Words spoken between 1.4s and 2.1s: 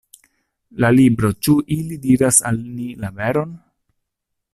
Ĉu ili